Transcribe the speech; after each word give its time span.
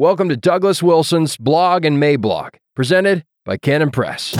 Welcome 0.00 0.30
to 0.30 0.36
Douglas 0.38 0.82
Wilson's 0.82 1.36
Blog 1.36 1.84
and 1.84 2.02
Mablog, 2.02 2.54
presented 2.74 3.26
by 3.44 3.58
Canon 3.58 3.90
Press. 3.90 4.32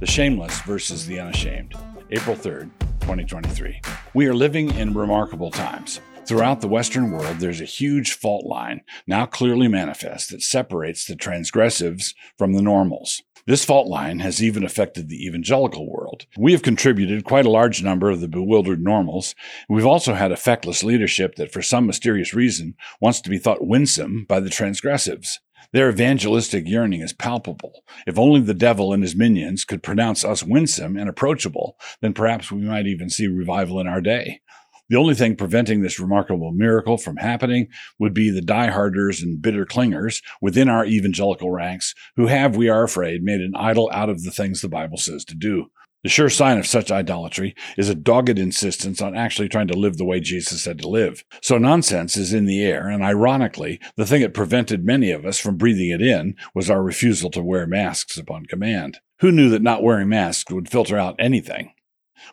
The 0.00 0.04
Shameless 0.04 0.60
versus 0.60 1.06
the 1.06 1.18
Unashamed, 1.18 1.72
April 2.10 2.36
3rd, 2.36 2.68
2023. 3.00 3.80
We 4.12 4.26
are 4.26 4.34
living 4.34 4.74
in 4.74 4.92
remarkable 4.92 5.50
times. 5.50 6.02
Throughout 6.26 6.60
the 6.60 6.68
Western 6.68 7.10
world, 7.10 7.38
there's 7.38 7.62
a 7.62 7.64
huge 7.64 8.12
fault 8.12 8.44
line, 8.44 8.82
now 9.06 9.24
clearly 9.24 9.66
manifest, 9.66 10.28
that 10.30 10.42
separates 10.42 11.06
the 11.06 11.16
transgressives 11.16 12.12
from 12.36 12.52
the 12.52 12.60
normals. 12.60 13.22
This 13.50 13.64
fault 13.64 13.88
line 13.88 14.20
has 14.20 14.40
even 14.40 14.62
affected 14.62 15.08
the 15.08 15.26
evangelical 15.26 15.90
world. 15.90 16.24
We 16.38 16.52
have 16.52 16.62
contributed 16.62 17.24
quite 17.24 17.46
a 17.46 17.50
large 17.50 17.82
number 17.82 18.08
of 18.08 18.20
the 18.20 18.28
bewildered 18.28 18.80
normals. 18.80 19.34
We've 19.68 19.84
also 19.84 20.14
had 20.14 20.30
a 20.30 20.36
feckless 20.36 20.84
leadership 20.84 21.34
that, 21.34 21.52
for 21.52 21.60
some 21.60 21.84
mysterious 21.84 22.32
reason, 22.32 22.76
wants 23.00 23.20
to 23.22 23.28
be 23.28 23.38
thought 23.38 23.66
winsome 23.66 24.24
by 24.28 24.38
the 24.38 24.50
transgressives. 24.50 25.40
Their 25.72 25.90
evangelistic 25.90 26.68
yearning 26.68 27.00
is 27.00 27.12
palpable. 27.12 27.82
If 28.06 28.20
only 28.20 28.40
the 28.40 28.54
devil 28.54 28.92
and 28.92 29.02
his 29.02 29.16
minions 29.16 29.64
could 29.64 29.82
pronounce 29.82 30.24
us 30.24 30.44
winsome 30.44 30.96
and 30.96 31.08
approachable, 31.08 31.76
then 32.00 32.12
perhaps 32.12 32.52
we 32.52 32.60
might 32.60 32.86
even 32.86 33.10
see 33.10 33.26
revival 33.26 33.80
in 33.80 33.88
our 33.88 34.00
day. 34.00 34.42
The 34.90 34.96
only 34.96 35.14
thing 35.14 35.36
preventing 35.36 35.82
this 35.82 36.00
remarkable 36.00 36.50
miracle 36.50 36.98
from 36.98 37.16
happening 37.16 37.68
would 38.00 38.12
be 38.12 38.28
the 38.28 38.42
dieharders 38.42 39.22
and 39.22 39.40
bitter 39.40 39.64
clingers 39.64 40.20
within 40.42 40.68
our 40.68 40.84
evangelical 40.84 41.52
ranks 41.52 41.94
who 42.16 42.26
have, 42.26 42.56
we 42.56 42.68
are 42.68 42.82
afraid, 42.82 43.22
made 43.22 43.40
an 43.40 43.54
idol 43.56 43.88
out 43.92 44.10
of 44.10 44.24
the 44.24 44.32
things 44.32 44.60
the 44.60 44.68
Bible 44.68 44.98
says 44.98 45.24
to 45.26 45.36
do. 45.36 45.70
The 46.02 46.08
sure 46.08 46.28
sign 46.28 46.58
of 46.58 46.66
such 46.66 46.90
idolatry 46.90 47.54
is 47.76 47.88
a 47.88 47.94
dogged 47.94 48.38
insistence 48.38 49.00
on 49.00 49.14
actually 49.14 49.48
trying 49.48 49.68
to 49.68 49.78
live 49.78 49.96
the 49.96 50.04
way 50.04 50.18
Jesus 50.18 50.64
said 50.64 50.80
to 50.80 50.88
live. 50.88 51.24
So 51.40 51.56
nonsense 51.56 52.16
is 52.16 52.32
in 52.32 52.46
the 52.46 52.64
air, 52.64 52.88
and 52.88 53.04
ironically, 53.04 53.78
the 53.96 54.06
thing 54.06 54.22
that 54.22 54.34
prevented 54.34 54.84
many 54.84 55.12
of 55.12 55.24
us 55.24 55.38
from 55.38 55.56
breathing 55.56 55.90
it 55.90 56.02
in 56.02 56.34
was 56.52 56.68
our 56.68 56.82
refusal 56.82 57.30
to 57.32 57.42
wear 57.42 57.66
masks 57.66 58.16
upon 58.16 58.46
command. 58.46 58.98
Who 59.20 59.30
knew 59.30 59.50
that 59.50 59.62
not 59.62 59.84
wearing 59.84 60.08
masks 60.08 60.50
would 60.50 60.70
filter 60.70 60.98
out 60.98 61.16
anything? 61.18 61.74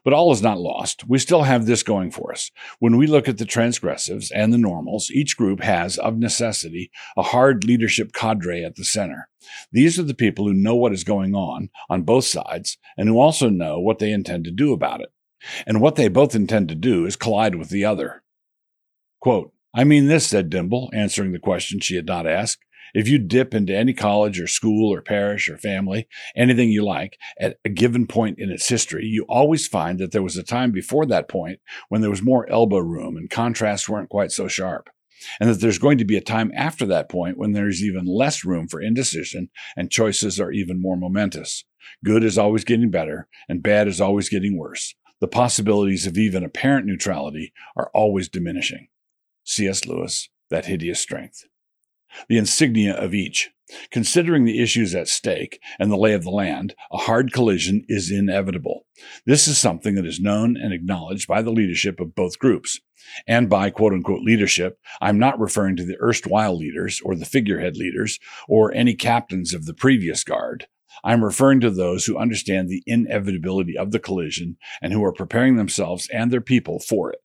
But 0.03 0.13
all 0.13 0.31
is 0.31 0.41
not 0.41 0.59
lost. 0.59 1.07
We 1.07 1.19
still 1.19 1.43
have 1.43 1.65
this 1.65 1.83
going 1.83 2.11
for 2.11 2.31
us. 2.31 2.51
When 2.79 2.97
we 2.97 3.07
look 3.07 3.27
at 3.27 3.37
the 3.37 3.45
transgressives 3.45 4.31
and 4.33 4.53
the 4.53 4.57
normals, 4.57 5.09
each 5.11 5.37
group 5.37 5.61
has, 5.61 5.97
of 5.97 6.17
necessity, 6.17 6.91
a 7.15 7.23
hard 7.23 7.63
leadership 7.63 8.13
cadre 8.13 8.63
at 8.63 8.75
the 8.75 8.83
center. 8.83 9.29
These 9.71 9.99
are 9.99 10.03
the 10.03 10.13
people 10.13 10.45
who 10.45 10.53
know 10.53 10.75
what 10.75 10.93
is 10.93 11.03
going 11.03 11.35
on 11.35 11.69
on 11.89 12.03
both 12.03 12.25
sides 12.25 12.77
and 12.97 13.07
who 13.07 13.19
also 13.19 13.49
know 13.49 13.79
what 13.79 13.99
they 13.99 14.11
intend 14.11 14.43
to 14.45 14.51
do 14.51 14.73
about 14.73 15.01
it. 15.01 15.09
And 15.65 15.81
what 15.81 15.95
they 15.95 16.07
both 16.07 16.35
intend 16.35 16.69
to 16.69 16.75
do 16.75 17.05
is 17.05 17.15
collide 17.15 17.55
with 17.55 17.69
the 17.69 17.85
other. 17.85 18.23
Quote, 19.19 19.53
I 19.73 19.83
mean 19.83 20.07
this, 20.07 20.27
said 20.27 20.49
Dimble, 20.49 20.89
answering 20.93 21.33
the 21.33 21.39
question 21.39 21.79
she 21.79 21.95
had 21.95 22.07
not 22.07 22.25
asked. 22.25 22.63
If 22.93 23.07
you 23.07 23.19
dip 23.19 23.53
into 23.53 23.75
any 23.75 23.93
college 23.93 24.39
or 24.39 24.47
school 24.47 24.93
or 24.93 25.01
parish 25.01 25.49
or 25.49 25.57
family, 25.57 26.07
anything 26.35 26.69
you 26.69 26.83
like, 26.83 27.17
at 27.39 27.57
a 27.65 27.69
given 27.69 28.07
point 28.07 28.39
in 28.39 28.49
its 28.49 28.67
history, 28.67 29.05
you 29.05 29.25
always 29.27 29.67
find 29.67 29.99
that 29.99 30.11
there 30.11 30.23
was 30.23 30.37
a 30.37 30.43
time 30.43 30.71
before 30.71 31.05
that 31.07 31.27
point 31.27 31.59
when 31.89 32.01
there 32.01 32.09
was 32.09 32.21
more 32.21 32.49
elbow 32.49 32.79
room 32.79 33.17
and 33.17 33.29
contrasts 33.29 33.89
weren't 33.89 34.09
quite 34.09 34.31
so 34.31 34.47
sharp. 34.47 34.89
And 35.39 35.49
that 35.49 35.61
there's 35.61 35.79
going 35.79 35.97
to 35.97 36.05
be 36.05 36.17
a 36.17 36.21
time 36.21 36.51
after 36.55 36.85
that 36.85 37.09
point 37.09 37.37
when 37.37 37.53
there's 37.53 37.83
even 37.83 38.05
less 38.05 38.45
room 38.45 38.67
for 38.67 38.81
indecision 38.81 39.49
and 39.75 39.91
choices 39.91 40.39
are 40.39 40.51
even 40.51 40.81
more 40.81 40.95
momentous. 40.95 41.65
Good 42.05 42.23
is 42.23 42.37
always 42.37 42.63
getting 42.63 42.91
better 42.91 43.27
and 43.49 43.63
bad 43.63 43.87
is 43.87 43.99
always 43.99 44.29
getting 44.29 44.57
worse. 44.57 44.93
The 45.19 45.27
possibilities 45.27 46.05
of 46.05 46.17
even 46.17 46.43
apparent 46.43 46.85
neutrality 46.85 47.51
are 47.75 47.89
always 47.93 48.29
diminishing. 48.29 48.89
C.S. 49.43 49.87
Lewis, 49.87 50.29
That 50.51 50.67
Hideous 50.67 50.99
Strength 50.99 51.45
the 52.29 52.37
insignia 52.37 52.93
of 52.93 53.13
each. 53.13 53.49
Considering 53.91 54.45
the 54.45 54.61
issues 54.61 54.95
at 54.95 55.09
stake 55.09 55.59
and 55.77 55.91
the 55.91 55.97
lay 55.97 56.13
of 56.13 56.23
the 56.23 56.29
land, 56.29 56.73
a 56.91 56.97
hard 56.97 57.33
collision 57.33 57.83
is 57.89 58.09
inevitable. 58.09 58.85
This 59.25 59.47
is 59.47 59.57
something 59.57 59.95
that 59.95 60.05
is 60.05 60.21
known 60.21 60.55
and 60.55 60.73
acknowledged 60.73 61.27
by 61.27 61.41
the 61.41 61.51
leadership 61.51 61.99
of 61.99 62.15
both 62.15 62.39
groups. 62.39 62.79
And 63.27 63.49
by 63.49 63.69
quote 63.69 63.93
unquote 63.93 64.21
leadership, 64.21 64.79
I'm 65.01 65.19
not 65.19 65.39
referring 65.39 65.75
to 65.77 65.85
the 65.85 65.97
erstwhile 66.01 66.57
leaders 66.57 67.01
or 67.03 67.15
the 67.15 67.25
figurehead 67.25 67.75
leaders 67.75 68.19
or 68.47 68.73
any 68.73 68.95
captains 68.95 69.53
of 69.53 69.65
the 69.65 69.73
previous 69.73 70.23
guard. 70.23 70.67
I'm 71.03 71.23
referring 71.23 71.59
to 71.61 71.69
those 71.69 72.05
who 72.05 72.17
understand 72.17 72.69
the 72.69 72.83
inevitability 72.85 73.77
of 73.77 73.91
the 73.91 73.99
collision 73.99 74.57
and 74.81 74.93
who 74.93 75.03
are 75.03 75.13
preparing 75.13 75.55
themselves 75.55 76.09
and 76.11 76.31
their 76.31 76.41
people 76.41 76.79
for 76.79 77.11
it. 77.11 77.19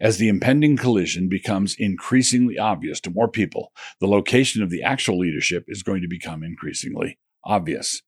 As 0.00 0.18
the 0.18 0.28
impending 0.28 0.76
collision 0.76 1.28
becomes 1.28 1.76
increasingly 1.78 2.58
obvious 2.58 3.00
to 3.00 3.10
more 3.10 3.28
people, 3.28 3.72
the 4.00 4.08
location 4.08 4.62
of 4.62 4.70
the 4.70 4.82
actual 4.82 5.18
leadership 5.18 5.64
is 5.68 5.82
going 5.82 6.02
to 6.02 6.08
become 6.08 6.42
increasingly 6.42 7.18
obvious. 7.44 8.02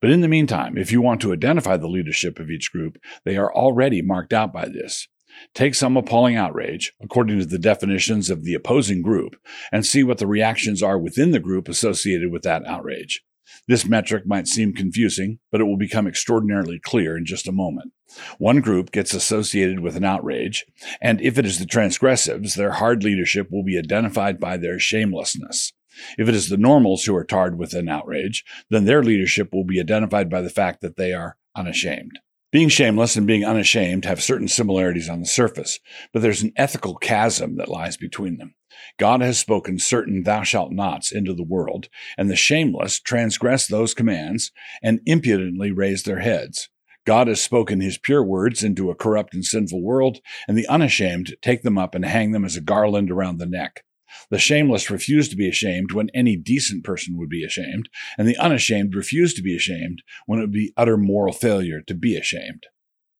But 0.00 0.10
in 0.10 0.22
the 0.22 0.28
meantime, 0.28 0.76
if 0.76 0.90
you 0.90 1.00
want 1.00 1.20
to 1.22 1.32
identify 1.32 1.76
the 1.76 1.88
leadership 1.88 2.40
of 2.40 2.50
each 2.50 2.72
group, 2.72 2.98
they 3.24 3.36
are 3.36 3.54
already 3.54 4.02
marked 4.02 4.32
out 4.32 4.52
by 4.52 4.66
this. 4.66 5.06
Take 5.54 5.74
some 5.74 5.96
appalling 5.96 6.36
outrage, 6.36 6.92
according 7.00 7.38
to 7.38 7.46
the 7.46 7.58
definitions 7.58 8.28
of 8.30 8.44
the 8.44 8.54
opposing 8.54 9.02
group, 9.02 9.36
and 9.70 9.86
see 9.86 10.02
what 10.02 10.18
the 10.18 10.26
reactions 10.26 10.82
are 10.82 10.98
within 10.98 11.30
the 11.30 11.38
group 11.38 11.68
associated 11.68 12.32
with 12.32 12.42
that 12.42 12.66
outrage. 12.66 13.22
This 13.68 13.86
metric 13.86 14.26
might 14.26 14.48
seem 14.48 14.72
confusing, 14.72 15.38
but 15.52 15.60
it 15.60 15.64
will 15.64 15.76
become 15.76 16.06
extraordinarily 16.06 16.80
clear 16.80 17.16
in 17.16 17.26
just 17.26 17.46
a 17.46 17.52
moment. 17.52 17.92
One 18.38 18.60
group 18.60 18.90
gets 18.90 19.12
associated 19.12 19.80
with 19.80 19.94
an 19.94 20.04
outrage, 20.04 20.64
and 21.02 21.20
if 21.20 21.38
it 21.38 21.44
is 21.44 21.58
the 21.58 21.66
transgressives, 21.66 22.54
their 22.54 22.72
hard 22.72 23.04
leadership 23.04 23.48
will 23.52 23.62
be 23.62 23.78
identified 23.78 24.40
by 24.40 24.56
their 24.56 24.78
shamelessness. 24.78 25.74
If 26.16 26.28
it 26.28 26.34
is 26.34 26.48
the 26.48 26.56
normals 26.56 27.04
who 27.04 27.14
are 27.14 27.24
tarred 27.24 27.58
with 27.58 27.74
an 27.74 27.88
outrage, 27.88 28.44
then 28.70 28.86
their 28.86 29.02
leadership 29.02 29.52
will 29.52 29.64
be 29.64 29.80
identified 29.80 30.30
by 30.30 30.40
the 30.40 30.50
fact 30.50 30.80
that 30.80 30.96
they 30.96 31.12
are 31.12 31.36
unashamed. 31.54 32.18
Being 32.50 32.70
shameless 32.70 33.14
and 33.14 33.26
being 33.26 33.44
unashamed 33.44 34.06
have 34.06 34.22
certain 34.22 34.48
similarities 34.48 35.08
on 35.08 35.20
the 35.20 35.26
surface, 35.26 35.80
but 36.14 36.22
there's 36.22 36.42
an 36.42 36.52
ethical 36.56 36.96
chasm 36.96 37.56
that 37.56 37.68
lies 37.68 37.98
between 37.98 38.38
them. 38.38 38.54
God 38.98 39.20
has 39.20 39.38
spoken 39.38 39.78
certain 39.78 40.22
thou 40.22 40.44
shalt 40.44 40.72
nots 40.72 41.12
into 41.12 41.34
the 41.34 41.44
world, 41.44 41.90
and 42.16 42.30
the 42.30 42.36
shameless 42.36 43.00
transgress 43.00 43.66
those 43.66 43.92
commands 43.92 44.50
and 44.82 45.00
impudently 45.04 45.72
raise 45.72 46.04
their 46.04 46.20
heads. 46.20 46.70
God 47.04 47.26
has 47.28 47.42
spoken 47.42 47.82
his 47.82 47.98
pure 47.98 48.24
words 48.24 48.64
into 48.64 48.90
a 48.90 48.94
corrupt 48.94 49.34
and 49.34 49.44
sinful 49.44 49.82
world, 49.82 50.20
and 50.46 50.56
the 50.56 50.68
unashamed 50.68 51.36
take 51.42 51.62
them 51.62 51.76
up 51.76 51.94
and 51.94 52.04
hang 52.04 52.32
them 52.32 52.46
as 52.46 52.56
a 52.56 52.62
garland 52.62 53.10
around 53.10 53.38
the 53.38 53.46
neck. 53.46 53.84
The 54.30 54.38
shameless 54.38 54.90
refuse 54.90 55.28
to 55.28 55.36
be 55.36 55.48
ashamed 55.48 55.92
when 55.92 56.10
any 56.14 56.36
decent 56.36 56.84
person 56.84 57.16
would 57.16 57.28
be 57.28 57.44
ashamed, 57.44 57.88
and 58.16 58.26
the 58.26 58.36
unashamed 58.36 58.94
refuse 58.94 59.34
to 59.34 59.42
be 59.42 59.56
ashamed 59.56 60.02
when 60.26 60.38
it 60.38 60.42
would 60.42 60.52
be 60.52 60.72
utter 60.76 60.96
moral 60.96 61.32
failure 61.32 61.80
to 61.82 61.94
be 61.94 62.16
ashamed. 62.16 62.66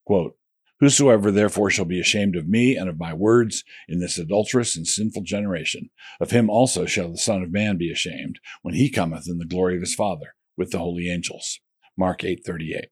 Quote, 0.04 0.36
Whosoever 0.80 1.32
therefore 1.32 1.70
shall 1.70 1.84
be 1.84 2.00
ashamed 2.00 2.36
of 2.36 2.48
me 2.48 2.76
and 2.76 2.88
of 2.88 2.98
my 2.98 3.12
words 3.12 3.64
in 3.88 3.98
this 3.98 4.16
adulterous 4.16 4.76
and 4.76 4.86
sinful 4.86 5.22
generation, 5.22 5.90
of 6.20 6.30
him 6.30 6.48
also 6.48 6.86
shall 6.86 7.10
the 7.10 7.18
Son 7.18 7.42
of 7.42 7.50
Man 7.50 7.76
be 7.76 7.90
ashamed 7.90 8.38
when 8.62 8.74
he 8.74 8.88
cometh 8.88 9.28
in 9.28 9.38
the 9.38 9.44
glory 9.44 9.74
of 9.74 9.80
his 9.80 9.94
Father 9.94 10.36
with 10.56 10.70
the 10.70 10.78
holy 10.78 11.10
angels. 11.10 11.58
Mark 11.96 12.22
8:38. 12.22 12.86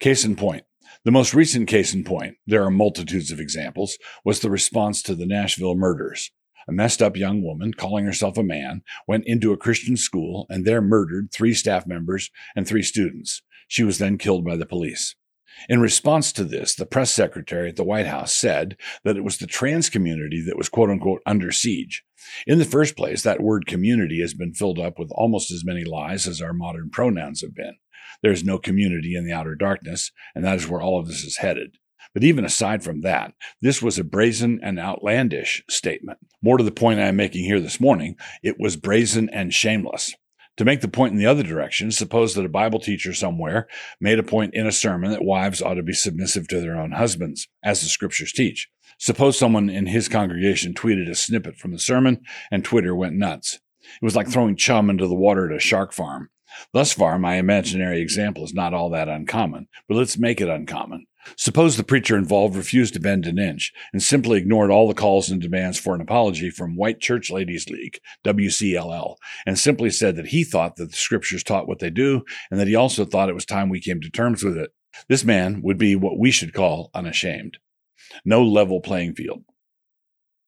Case 0.00 0.24
in 0.24 0.36
point. 0.36 0.64
The 1.04 1.10
most 1.10 1.32
recent 1.32 1.66
case 1.66 1.94
in 1.94 2.04
point, 2.04 2.36
there 2.46 2.62
are 2.62 2.70
multitudes 2.70 3.30
of 3.30 3.40
examples, 3.40 3.96
was 4.22 4.40
the 4.40 4.50
response 4.50 5.00
to 5.02 5.14
the 5.14 5.26
Nashville 5.26 5.74
murders. 5.74 6.30
A 6.68 6.72
messed 6.72 7.02
up 7.02 7.16
young 7.16 7.42
woman, 7.42 7.74
calling 7.74 8.04
herself 8.04 8.38
a 8.38 8.42
man, 8.42 8.82
went 9.06 9.24
into 9.26 9.52
a 9.52 9.56
Christian 9.56 9.96
school 9.96 10.46
and 10.48 10.64
there 10.64 10.80
murdered 10.80 11.30
three 11.30 11.54
staff 11.54 11.86
members 11.86 12.30
and 12.56 12.66
three 12.66 12.82
students. 12.82 13.42
She 13.68 13.84
was 13.84 13.98
then 13.98 14.18
killed 14.18 14.44
by 14.44 14.56
the 14.56 14.66
police. 14.66 15.14
In 15.68 15.80
response 15.80 16.32
to 16.32 16.44
this, 16.44 16.74
the 16.74 16.86
press 16.86 17.12
secretary 17.12 17.68
at 17.68 17.76
the 17.76 17.84
White 17.84 18.06
House 18.06 18.34
said 18.34 18.76
that 19.04 19.16
it 19.16 19.24
was 19.24 19.38
the 19.38 19.46
trans 19.46 19.88
community 19.88 20.42
that 20.46 20.56
was 20.56 20.68
quote 20.68 20.90
unquote 20.90 21.22
under 21.26 21.52
siege. 21.52 22.02
In 22.46 22.58
the 22.58 22.64
first 22.64 22.96
place, 22.96 23.22
that 23.22 23.42
word 23.42 23.66
community 23.66 24.20
has 24.20 24.34
been 24.34 24.54
filled 24.54 24.78
up 24.78 24.98
with 24.98 25.10
almost 25.12 25.50
as 25.50 25.64
many 25.64 25.84
lies 25.84 26.26
as 26.26 26.40
our 26.40 26.52
modern 26.52 26.90
pronouns 26.90 27.42
have 27.42 27.54
been. 27.54 27.76
There 28.22 28.32
is 28.32 28.44
no 28.44 28.58
community 28.58 29.14
in 29.14 29.24
the 29.24 29.32
outer 29.32 29.54
darkness, 29.54 30.10
and 30.34 30.44
that 30.44 30.56
is 30.56 30.68
where 30.68 30.80
all 30.80 30.98
of 30.98 31.06
this 31.06 31.24
is 31.24 31.38
headed. 31.38 31.76
But 32.14 32.24
even 32.24 32.44
aside 32.44 32.84
from 32.84 33.00
that, 33.00 33.34
this 33.60 33.82
was 33.82 33.98
a 33.98 34.04
brazen 34.04 34.60
and 34.62 34.78
outlandish 34.78 35.64
statement. 35.68 36.18
More 36.40 36.56
to 36.56 36.64
the 36.64 36.70
point 36.70 37.00
I 37.00 37.08
am 37.08 37.16
making 37.16 37.44
here 37.44 37.60
this 37.60 37.80
morning, 37.80 38.16
it 38.42 38.56
was 38.58 38.76
brazen 38.76 39.28
and 39.30 39.52
shameless. 39.52 40.14
To 40.58 40.64
make 40.64 40.80
the 40.80 40.88
point 40.88 41.12
in 41.12 41.18
the 41.18 41.26
other 41.26 41.42
direction, 41.42 41.90
suppose 41.90 42.34
that 42.34 42.44
a 42.44 42.48
Bible 42.48 42.78
teacher 42.78 43.12
somewhere 43.12 43.66
made 44.00 44.20
a 44.20 44.22
point 44.22 44.54
in 44.54 44.68
a 44.68 44.72
sermon 44.72 45.10
that 45.10 45.24
wives 45.24 45.60
ought 45.60 45.74
to 45.74 45.82
be 45.82 45.92
submissive 45.92 46.46
to 46.48 46.60
their 46.60 46.76
own 46.76 46.92
husbands, 46.92 47.48
as 47.64 47.80
the 47.80 47.88
scriptures 47.88 48.32
teach. 48.32 48.68
Suppose 48.98 49.36
someone 49.36 49.68
in 49.68 49.86
his 49.86 50.08
congregation 50.08 50.72
tweeted 50.72 51.10
a 51.10 51.16
snippet 51.16 51.56
from 51.56 51.72
the 51.72 51.80
sermon 51.80 52.20
and 52.52 52.64
Twitter 52.64 52.94
went 52.94 53.16
nuts. 53.16 53.58
It 53.82 54.04
was 54.04 54.14
like 54.14 54.28
throwing 54.28 54.54
chum 54.54 54.88
into 54.88 55.08
the 55.08 55.14
water 55.14 55.50
at 55.50 55.56
a 55.56 55.60
shark 55.60 55.92
farm. 55.92 56.30
Thus 56.72 56.92
far, 56.92 57.18
my 57.18 57.34
imaginary 57.34 58.00
example 58.00 58.44
is 58.44 58.54
not 58.54 58.72
all 58.72 58.90
that 58.90 59.08
uncommon, 59.08 59.66
but 59.88 59.96
let's 59.96 60.16
make 60.16 60.40
it 60.40 60.48
uncommon. 60.48 61.03
Suppose 61.36 61.76
the 61.76 61.84
preacher 61.84 62.16
involved 62.16 62.56
refused 62.56 62.94
to 62.94 63.00
bend 63.00 63.26
an 63.26 63.38
inch 63.38 63.72
and 63.92 64.02
simply 64.02 64.38
ignored 64.38 64.70
all 64.70 64.88
the 64.88 64.94
calls 64.94 65.30
and 65.30 65.40
demands 65.40 65.78
for 65.78 65.94
an 65.94 66.00
apology 66.00 66.50
from 66.50 66.76
White 66.76 67.00
Church 67.00 67.30
Ladies 67.30 67.68
League, 67.68 68.00
WCLL, 68.24 69.16
and 69.46 69.58
simply 69.58 69.90
said 69.90 70.16
that 70.16 70.28
he 70.28 70.44
thought 70.44 70.76
that 70.76 70.90
the 70.90 70.96
scriptures 70.96 71.42
taught 71.42 71.68
what 71.68 71.80
they 71.80 71.90
do 71.90 72.24
and 72.50 72.60
that 72.60 72.68
he 72.68 72.74
also 72.74 73.04
thought 73.04 73.28
it 73.28 73.34
was 73.34 73.44
time 73.44 73.68
we 73.68 73.80
came 73.80 74.00
to 74.00 74.10
terms 74.10 74.44
with 74.44 74.56
it. 74.56 74.70
This 75.08 75.24
man 75.24 75.60
would 75.62 75.78
be 75.78 75.96
what 75.96 76.18
we 76.18 76.30
should 76.30 76.54
call 76.54 76.90
unashamed. 76.94 77.58
No 78.24 78.42
level 78.42 78.80
playing 78.80 79.14
field. 79.14 79.44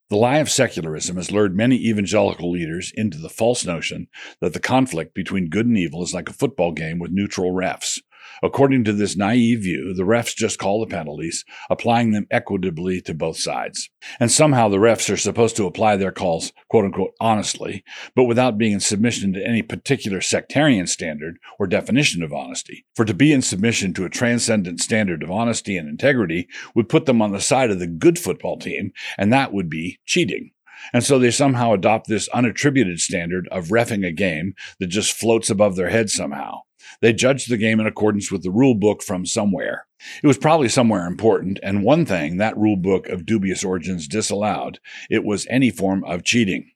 The 0.09 0.17
lie 0.17 0.39
of 0.39 0.49
secularism 0.49 1.17
has 1.17 1.33
lured 1.33 1.57
many 1.57 1.77
evangelical 1.85 2.49
leaders 2.49 2.93
into 2.95 3.19
the 3.19 3.29
false 3.29 3.67
notion 3.67 4.07
that 4.41 4.53
the 4.53 4.61
conflict 4.61 5.15
between 5.15 5.51
good 5.51 5.67
and 5.67 5.77
evil 5.77 6.01
is 6.05 6.15
like 6.15 6.29
a 6.29 6.33
football 6.33 6.71
game 6.71 7.01
with 7.01 7.11
neutral 7.11 7.53
refs. 7.53 7.99
According 8.43 8.85
to 8.85 8.93
this 8.93 9.17
naive 9.17 9.61
view, 9.61 9.95
the 9.95 10.03
refs 10.03 10.35
just 10.35 10.59
call 10.59 10.81
the 10.81 10.87
penalties, 10.87 11.45
applying 11.71 12.13
them 12.13 12.27
equitably 12.31 13.01
to 13.03 13.15
both 13.15 13.39
sides. 13.39 13.89
And 14.21 14.31
somehow 14.31 14.69
the 14.69 14.77
refs 14.77 15.13
are 15.13 15.17
supposed 15.17 15.57
to 15.57 15.67
apply 15.67 15.97
their 15.97 16.13
calls, 16.13 16.53
quote 16.69 16.85
unquote, 16.85 17.15
honestly, 17.21 17.85
but 18.15 18.25
without 18.25 18.59
being 18.59 18.73
in 18.73 18.81
submission 18.81 19.33
to 19.33 19.47
any 19.47 19.63
particular 19.63 20.21
sectarian 20.21 20.87
standard 20.87 21.39
or 21.59 21.67
definition 21.67 22.23
of 22.23 22.33
honesty. 22.33 22.87
For 22.95 23.05
to 23.05 23.15
be 23.15 23.33
in 23.33 23.43
submission 23.43 23.95
to 23.95 24.05
a 24.05 24.11
transcendent 24.11 24.81
standard 24.81 25.23
of 25.23 25.31
honesty 25.31 25.77
and 25.77 25.89
integrity 25.89 26.49
would 26.75 26.89
put 26.89 27.07
them 27.07 27.23
on 27.23 27.33
the 27.33 27.41
side 27.41 27.71
of 27.71 27.79
the 27.79 27.87
good 27.87 28.19
football 28.19 28.59
team, 28.59 28.93
and 29.17 29.33
that 29.33 29.53
would 29.53 29.71
be 29.71 29.99
cheating. 30.05 30.51
And 30.93 31.03
so 31.03 31.19
they 31.19 31.31
somehow 31.31 31.73
adopt 31.73 32.07
this 32.07 32.29
unattributed 32.31 33.01
standard 33.01 33.49
of 33.51 33.69
refing 33.69 34.07
a 34.07 34.13
game 34.13 34.55
that 34.79 34.89
just 34.89 35.13
floats 35.13 35.51
above 35.51 35.77
their 35.77 35.89
head 35.89 36.11
somehow. 36.11 36.61
They 37.01 37.13
judged 37.13 37.51
the 37.51 37.57
game 37.57 37.81
in 37.81 37.87
accordance 37.87 38.31
with 38.31 38.43
the 38.43 38.51
rule 38.51 38.75
book 38.75 39.03
from 39.03 39.27
somewhere. 39.27 39.87
It 40.23 40.27
was 40.27 40.39
probably 40.39 40.69
somewhere 40.69 41.07
important, 41.07 41.59
and 41.63 41.83
one 41.83 42.05
thing 42.05 42.37
that 42.37 42.57
rule 42.57 42.77
book 42.77 43.09
of 43.09 43.27
dubious 43.27 43.65
origins 43.65 44.09
disallowed 44.09 44.79
it 45.11 45.25
was 45.25 45.47
any 45.49 45.71
form 45.71 46.05
of 46.05 46.25
cheating. 46.25 46.71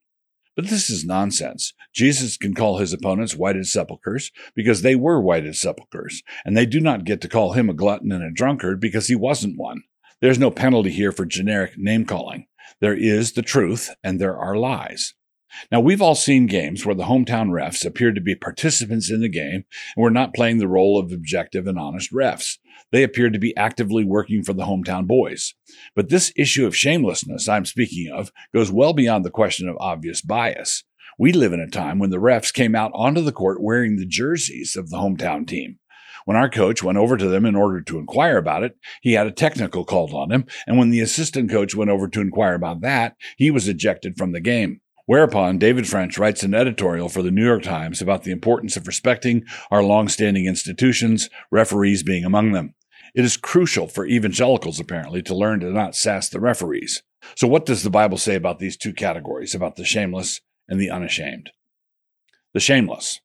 But 0.57 0.69
this 0.69 0.91
is 0.91 1.05
nonsense. 1.05 1.73
Jesus 1.95 2.37
can 2.37 2.55
call 2.55 2.79
his 2.79 2.93
opponents 2.93 3.37
whited 3.37 3.67
sepulchres 3.67 4.31
because 4.55 4.83
they 4.83 4.95
were 4.95 5.21
whited 5.21 5.57
sepulchres, 5.57 6.23
and 6.45 6.57
they 6.57 6.67
do 6.67 6.81
not 6.81 7.05
get 7.05 7.21
to 7.23 7.29
call 7.29 7.53
him 7.53 7.71
a 7.71 7.75
glutton 7.75 8.13
and 8.13 8.23
a 8.23 8.31
drunkard 8.31 8.81
because 8.81 9.07
he 9.07 9.15
wasn't 9.15 9.59
one. 9.59 9.83
There's 10.21 10.39
no 10.39 10.51
penalty 10.51 10.91
here 10.91 11.13
for 11.13 11.25
generic 11.25 11.79
name 11.79 12.05
calling. 12.05 12.47
There 12.81 12.95
is 12.95 13.33
the 13.33 13.43
truth, 13.43 13.95
and 14.05 14.21
there 14.21 14.37
are 14.37 14.57
lies. 14.57 15.15
Now, 15.71 15.81
we've 15.81 16.03
all 16.03 16.15
seen 16.15 16.47
games 16.47 16.85
where 16.85 16.95
the 16.95 17.05
hometown 17.05 17.51
refs 17.51 17.85
appeared 17.85 18.15
to 18.15 18.21
be 18.21 18.35
participants 18.35 19.11
in 19.11 19.21
the 19.21 19.29
game 19.29 19.65
and 19.97 20.03
were 20.03 20.11
not 20.11 20.35
playing 20.35 20.59
the 20.59 20.69
role 20.69 20.99
of 20.99 21.13
objective 21.13 21.67
and 21.67 21.79
honest 21.79 22.13
refs. 22.13 22.59
They 22.93 23.03
appeared 23.03 23.33
to 23.35 23.39
be 23.39 23.57
actively 23.57 24.05
working 24.05 24.43
for 24.43 24.53
the 24.53 24.65
hometown 24.65 25.07
boys. 25.07 25.55
But 25.95 26.09
this 26.09 26.33
issue 26.37 26.67
of 26.67 26.77
shamelessness 26.77 27.49
I'm 27.49 27.65
speaking 27.65 28.13
of 28.13 28.33
goes 28.55 28.73
well 28.73 28.93
beyond 28.93 29.25
the 29.25 29.31
question 29.31 29.69
of 29.69 29.77
obvious 29.81 30.23
bias. 30.23 30.85
We 31.19 31.33
live 31.33 31.53
in 31.53 31.61
a 31.61 31.69
time 31.69 31.99
when 31.99 32.11
the 32.11 32.17
refs 32.17 32.53
came 32.53 32.75
out 32.75 32.93
onto 32.95 33.21
the 33.21 33.33
court 33.33 33.63
wearing 33.63 33.97
the 33.97 34.07
jerseys 34.07 34.77
of 34.77 34.91
the 34.91 34.97
hometown 34.97 35.47
team. 35.47 35.79
When 36.25 36.37
our 36.37 36.49
coach 36.49 36.83
went 36.83 36.99
over 36.99 37.17
to 37.17 37.29
them 37.29 37.45
in 37.45 37.57
order 37.57 37.81
to 37.81 37.99
inquire 37.99 38.37
about 38.37 38.63
it, 38.63 38.77
he 39.03 39.13
had 39.13 39.27
a 39.27 39.33
technical 39.33 39.85
called 39.85 40.13
on 40.15 40.31
him. 40.31 40.47
And 40.67 40.79
when 40.79 40.91
the 40.91 41.01
assistant 41.01 41.51
coach 41.51 41.75
went 41.75 41.91
over 41.91 42.09
to 42.09 42.21
inquire 42.21 42.55
about 42.55 42.83
that, 42.83 43.17
he 43.37 43.51
was 43.51 43.69
ejected 43.69 44.17
from 44.17 44.33
the 44.33 44.41
game. 44.41 44.81
Whereupon 45.07 45.59
David 45.59 45.89
French 45.89 46.19
writes 46.19 46.43
an 46.43 46.55
editorial 46.55 47.09
for 47.09 47.23
the 47.23 47.31
New 47.31 47.45
York 47.45 47.63
Times 47.63 48.01
about 48.01 48.25
the 48.25 48.31
importance 48.31 48.77
of 48.77 48.87
respecting 48.87 49.45
our 49.71 49.83
long-standing 49.83 50.47
institutions, 50.47 51.29
referees 51.51 52.03
being 52.03 52.25
among 52.25 52.53
them. 52.53 52.75
It 53.15 53.25
is 53.25 53.37
crucial 53.37 53.89
for 53.89 54.07
evangelicals, 54.07 54.79
apparently, 54.79 55.23
to 55.23 55.35
learn 55.35 55.61
to 55.61 55.71
not 55.71 55.97
sass 55.97 56.29
the 56.29 56.41
referees. 56.41 57.03
So, 57.35 57.49
what 57.49 57.67
does 57.67 57.83
the 57.83 57.91
Bible 57.91 58.19
say 58.19 58.35
about 58.35 58.59
these 58.59 58.77
two 58.77 58.93
categories, 58.93 59.55
about 59.55 59.77
the 59.77 59.85
shameless 59.85 60.41
and 60.69 60.81
the 60.81 60.91
unashamed? 60.91 61.51
The 62.55 62.61
shameless. 62.61 63.21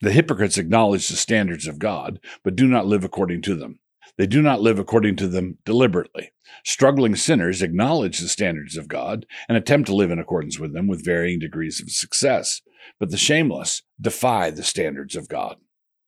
The 0.00 0.12
hypocrites 0.12 0.58
acknowledge 0.58 1.08
the 1.08 1.16
standards 1.16 1.68
of 1.68 1.78
God, 1.78 2.18
but 2.42 2.56
do 2.56 2.66
not 2.66 2.86
live 2.86 3.04
according 3.04 3.42
to 3.42 3.54
them. 3.54 3.78
They 4.18 4.26
do 4.26 4.42
not 4.42 4.60
live 4.60 4.78
according 4.78 5.16
to 5.16 5.28
them 5.28 5.58
deliberately. 5.64 6.32
Struggling 6.64 7.16
sinners 7.16 7.62
acknowledge 7.62 8.18
the 8.18 8.28
standards 8.28 8.76
of 8.76 8.88
God 8.88 9.26
and 9.48 9.56
attempt 9.56 9.86
to 9.86 9.94
live 9.94 10.10
in 10.10 10.18
accordance 10.18 10.58
with 10.58 10.74
them 10.74 10.86
with 10.86 11.04
varying 11.04 11.38
degrees 11.38 11.80
of 11.80 11.90
success. 11.90 12.60
But 13.00 13.10
the 13.10 13.16
shameless 13.16 13.82
defy 14.00 14.50
the 14.50 14.62
standards 14.62 15.16
of 15.16 15.28
God. 15.28 15.56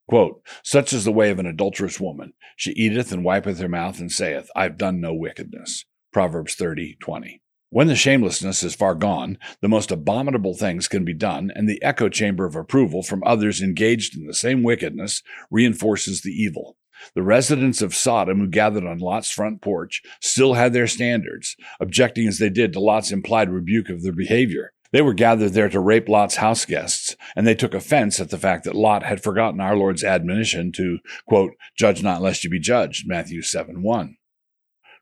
Quote, 0.09 0.43
Such 0.63 0.93
is 0.93 1.05
the 1.05 1.13
way 1.13 1.31
of 1.31 1.39
an 1.39 1.47
adulterous 1.47 1.99
woman. 1.99 2.35
She 2.57 2.73
eateth 2.73 3.11
and 3.11 3.25
wipeth 3.25 3.59
her 3.59 3.69
mouth 3.69 3.99
and 4.01 4.13
saith, 4.13 4.51
I've 4.55 4.77
done 4.77 5.01
no 5.01 5.15
wickedness. 5.15 5.87
Proverbs 6.13 6.55
30, 6.55 6.97
20. 7.01 7.41
When 7.71 7.89
the 7.89 7.97
shamelessness 7.97 8.63
is 8.63 8.77
far 8.77 8.95
gone, 8.95 9.39
the 9.61 9.69
most 9.69 9.91
abominable 9.91 10.55
things 10.55 10.87
can 10.87 11.05
be 11.05 11.15
done, 11.15 11.51
and 11.55 11.69
the 11.69 11.83
echo 11.83 12.09
chamber 12.09 12.45
of 12.45 12.55
approval 12.55 13.03
from 13.03 13.25
others 13.25 13.61
engaged 13.61 14.17
in 14.17 14.27
the 14.27 14.35
same 14.35 14.63
wickedness 14.63 15.23
reinforces 15.51 16.21
the 16.21 16.31
evil. 16.31 16.77
The 17.15 17.23
residents 17.23 17.83
of 17.83 17.95
Sodom 17.95 18.41
who 18.41 18.47
gathered 18.47 18.87
on 18.87 18.99
Lot's 18.99 19.31
front 19.31 19.61
porch 19.61 20.03
still 20.21 20.55
had 20.55 20.73
their 20.73 20.87
standards, 20.87 21.57
objecting 21.81 22.27
as 22.29 22.39
they 22.39 22.51
did 22.51 22.73
to 22.73 22.81
Lot's 22.81 23.13
implied 23.13 23.51
rebuke 23.51 23.89
of 23.89 24.03
their 24.03 24.13
behavior. 24.13 24.73
They 24.93 25.03
were 25.03 25.15
gathered 25.15 25.55
there 25.55 25.69
to 25.69 25.81
rape 25.81 26.09
Lot's 26.09 26.37
house 26.37 26.65
guests, 26.65 27.17
and 27.35 27.47
they 27.47 27.57
took 27.57 27.75
offense 27.75 28.21
at 28.21 28.31
the 28.31 28.39
fact 28.39 28.63
that 28.65 28.77
Lot 28.77 29.03
had 29.03 29.23
forgotten 29.23 29.61
our 29.61 29.75
Lord's 29.75 30.05
admonition 30.05 30.71
to, 30.73 31.01
quote, 31.27 31.55
judge 31.77 32.01
not 32.01 32.23
lest 32.23 32.45
you 32.45 32.51
be 32.51 32.61
judged, 32.61 33.09
Matthew 33.09 33.43
7 33.43 33.83
1. 33.83 34.17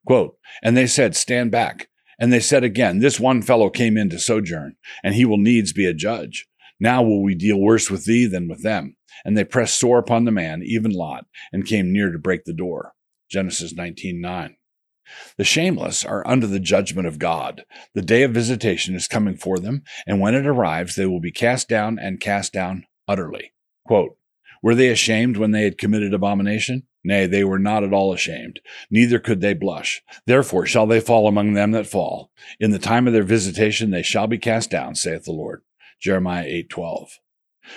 Quote, 0.06 0.38
and 0.62 0.76
they 0.76 0.86
said, 0.86 1.14
Stand 1.14 1.50
back. 1.50 1.88
And 2.18 2.32
they 2.32 2.40
said 2.40 2.64
again, 2.64 3.00
This 3.00 3.20
one 3.20 3.42
fellow 3.42 3.68
came 3.68 3.98
in 3.98 4.08
to 4.10 4.18
sojourn, 4.18 4.76
and 5.04 5.14
he 5.14 5.24
will 5.24 5.36
needs 5.36 5.72
be 5.72 5.86
a 5.86 5.92
judge. 5.92 6.48
Now 6.82 7.00
will 7.04 7.22
we 7.22 7.36
deal 7.36 7.60
worse 7.60 7.92
with 7.92 8.06
thee 8.06 8.26
than 8.26 8.48
with 8.48 8.64
them. 8.64 8.96
And 9.24 9.38
they 9.38 9.44
pressed 9.44 9.78
sore 9.78 10.00
upon 10.00 10.24
the 10.24 10.32
man, 10.32 10.64
even 10.64 10.90
Lot, 10.90 11.26
and 11.52 11.64
came 11.64 11.92
near 11.92 12.10
to 12.10 12.18
break 12.18 12.42
the 12.44 12.52
door. 12.52 12.94
Genesis 13.30 13.72
19:9. 13.72 14.56
The 15.38 15.44
shameless 15.44 16.04
are 16.04 16.26
under 16.26 16.48
the 16.48 16.58
judgment 16.58 17.06
of 17.06 17.20
God. 17.20 17.64
The 17.94 18.02
day 18.02 18.24
of 18.24 18.32
visitation 18.32 18.96
is 18.96 19.06
coming 19.06 19.36
for 19.36 19.60
them, 19.60 19.84
and 20.08 20.18
when 20.18 20.34
it 20.34 20.44
arrives, 20.44 20.96
they 20.96 21.06
will 21.06 21.20
be 21.20 21.30
cast 21.30 21.68
down 21.68 22.00
and 22.00 22.18
cast 22.18 22.52
down 22.52 22.86
utterly. 23.06 23.52
Quote, 23.86 24.18
were 24.60 24.74
they 24.74 24.88
ashamed 24.88 25.36
when 25.36 25.52
they 25.52 25.62
had 25.62 25.78
committed 25.78 26.12
abomination? 26.12 26.88
Nay, 27.04 27.26
they 27.26 27.44
were 27.44 27.60
not 27.60 27.84
at 27.84 27.92
all 27.92 28.12
ashamed, 28.12 28.58
neither 28.90 29.20
could 29.20 29.40
they 29.40 29.54
blush. 29.54 30.02
Therefore 30.26 30.66
shall 30.66 30.86
they 30.88 31.00
fall 31.00 31.28
among 31.28 31.52
them 31.52 31.70
that 31.72 31.86
fall. 31.86 32.32
In 32.58 32.72
the 32.72 32.78
time 32.80 33.06
of 33.06 33.12
their 33.12 33.22
visitation 33.22 33.90
they 33.90 34.02
shall 34.02 34.26
be 34.26 34.38
cast 34.38 34.68
down, 34.68 34.96
saith 34.96 35.24
the 35.24 35.32
Lord. 35.32 35.62
Jeremiah 36.02 36.44
8:12. 36.44 37.20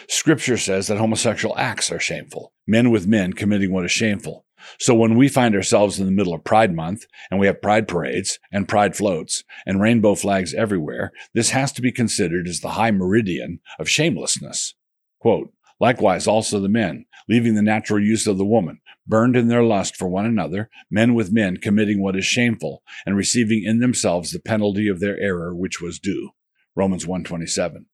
Scripture 0.10 0.58
says 0.58 0.88
that 0.88 0.98
homosexual 0.98 1.56
acts 1.60 1.92
are 1.92 2.00
shameful, 2.00 2.54
men 2.66 2.90
with 2.90 3.06
men 3.06 3.34
committing 3.34 3.72
what 3.72 3.86
is 3.86 3.92
shameful. 3.92 4.48
So 4.80 4.96
when 4.96 5.16
we 5.16 5.28
find 5.30 5.54
ourselves 5.54 6.00
in 6.00 6.08
the 6.08 6.12
middle 6.12 6.34
of 6.34 6.44
Pride 6.44 6.74
Month 6.74 7.06
and 7.30 7.40
we 7.40 7.46
have 7.46 7.62
pride 7.62 7.88
parades 7.88 8.40
and 8.52 8.68
pride 8.68 8.96
floats 8.96 9.44
and 9.68 9.80
rainbow 9.80 10.16
flags 10.16 10.56
everywhere, 10.56 11.12
this 11.36 11.52
has 11.52 11.72
to 11.74 11.84
be 11.84 11.92
considered 11.92 12.48
as 12.48 12.62
the 12.62 12.72
high 12.72 12.90
meridian 12.90 13.60
of 13.78 13.88
shamelessness. 13.88 14.74
Quote, 15.20 15.54
Likewise 15.80 16.26
also 16.26 16.60
the 16.60 16.68
men, 16.68 17.06
leaving 17.30 17.54
the 17.54 17.62
natural 17.62 18.04
use 18.04 18.26
of 18.26 18.40
the 18.40 18.46
woman, 18.46 18.80
burned 19.06 19.36
in 19.36 19.50
their 19.50 19.64
lust 19.64 19.96
for 19.96 20.08
one 20.08 20.26
another, 20.26 20.70
men 20.90 21.14
with 21.14 21.32
men 21.32 21.58
committing 21.58 22.02
what 22.02 22.16
is 22.16 22.26
shameful 22.26 22.82
and 23.06 23.16
receiving 23.16 23.64
in 23.64 23.80
themselves 23.80 24.32
the 24.32 24.40
penalty 24.40 24.88
of 24.88 25.00
their 25.00 25.20
error 25.20 25.54
which 25.54 25.80
was 25.80 26.00
due. 26.00 26.32
Romans 26.76 27.06
127. 27.06 27.86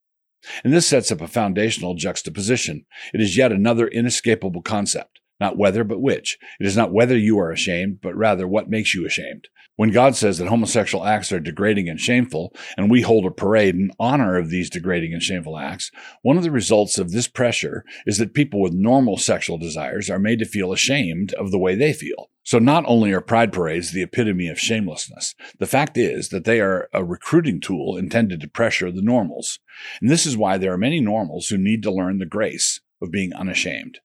And 0.63 0.73
this 0.73 0.87
sets 0.87 1.11
up 1.11 1.21
a 1.21 1.27
foundational 1.27 1.95
juxtaposition. 1.95 2.85
It 3.13 3.21
is 3.21 3.37
yet 3.37 3.51
another 3.51 3.87
inescapable 3.87 4.61
concept. 4.61 5.20
Not 5.41 5.57
whether, 5.57 5.83
but 5.83 5.99
which. 5.99 6.37
It 6.59 6.67
is 6.67 6.77
not 6.77 6.93
whether 6.93 7.17
you 7.17 7.39
are 7.39 7.51
ashamed, 7.51 7.99
but 8.01 8.15
rather 8.15 8.47
what 8.47 8.69
makes 8.69 8.93
you 8.93 9.07
ashamed. 9.07 9.49
When 9.75 9.89
God 9.89 10.15
says 10.15 10.37
that 10.37 10.49
homosexual 10.49 11.03
acts 11.03 11.31
are 11.31 11.39
degrading 11.39 11.89
and 11.89 11.99
shameful, 11.99 12.53
and 12.77 12.91
we 12.91 13.01
hold 13.01 13.25
a 13.25 13.31
parade 13.31 13.73
in 13.73 13.89
honor 13.99 14.37
of 14.37 14.51
these 14.51 14.69
degrading 14.69 15.13
and 15.13 15.23
shameful 15.23 15.57
acts, 15.57 15.89
one 16.21 16.37
of 16.37 16.43
the 16.43 16.51
results 16.51 16.99
of 16.99 17.09
this 17.09 17.27
pressure 17.27 17.83
is 18.05 18.19
that 18.19 18.35
people 18.35 18.61
with 18.61 18.73
normal 18.73 19.17
sexual 19.17 19.57
desires 19.57 20.11
are 20.11 20.19
made 20.19 20.37
to 20.37 20.45
feel 20.45 20.71
ashamed 20.71 21.33
of 21.33 21.49
the 21.49 21.57
way 21.57 21.73
they 21.73 21.91
feel. 21.91 22.29
So 22.43 22.59
not 22.59 22.83
only 22.85 23.11
are 23.11 23.21
pride 23.21 23.51
parades 23.51 23.91
the 23.91 24.03
epitome 24.03 24.47
of 24.47 24.59
shamelessness, 24.59 25.33
the 25.57 25.65
fact 25.65 25.97
is 25.97 26.29
that 26.29 26.45
they 26.45 26.59
are 26.59 26.87
a 26.93 27.03
recruiting 27.03 27.59
tool 27.59 27.97
intended 27.97 28.41
to 28.41 28.47
pressure 28.47 28.91
the 28.91 29.01
normals. 29.01 29.57
And 30.01 30.09
this 30.11 30.27
is 30.27 30.37
why 30.37 30.59
there 30.59 30.73
are 30.73 30.77
many 30.77 30.99
normals 30.99 31.47
who 31.47 31.57
need 31.57 31.81
to 31.81 31.91
learn 31.91 32.19
the 32.19 32.27
grace 32.27 32.81
of 33.01 33.09
being 33.09 33.33
unashamed. 33.33 33.97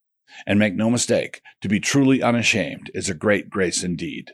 And 0.47 0.59
make 0.59 0.75
no 0.75 0.91
mistake, 0.91 1.41
to 1.63 1.69
be 1.69 1.81
truly 1.81 2.23
unashamed 2.23 2.91
is 2.95 3.09
a 3.09 3.15
great 3.15 3.49
grace 3.49 3.83
indeed. 3.85 4.33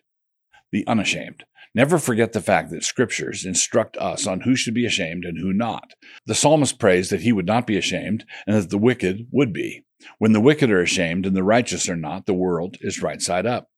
The 0.71 0.87
unashamed. 0.87 1.44
Never 1.75 1.99
forget 1.99 2.32
the 2.32 2.40
fact 2.40 2.71
that 2.71 2.85
scriptures 2.85 3.47
instruct 3.47 3.97
us 3.97 4.26
on 4.26 4.40
who 4.40 4.54
should 4.56 4.75
be 4.75 4.85
ashamed 4.85 5.25
and 5.25 5.38
who 5.38 5.52
not. 5.52 5.94
The 6.26 6.35
psalmist 6.35 6.78
prays 6.78 7.09
that 7.11 7.23
he 7.23 7.32
would 7.32 7.47
not 7.47 7.66
be 7.66 7.78
ashamed 7.78 8.25
and 8.47 8.56
that 8.56 8.71
the 8.71 8.78
wicked 8.78 9.28
would 9.30 9.52
be. 9.52 9.85
When 10.18 10.32
the 10.32 10.40
wicked 10.40 10.71
are 10.71 10.82
ashamed 10.82 11.25
and 11.25 11.35
the 11.35 11.44
righteous 11.44 11.88
are 11.88 11.97
not, 11.97 12.26
the 12.26 12.35
world 12.35 12.76
is 12.80 13.02
right 13.02 13.23
side 13.23 13.47
up. 13.47 13.71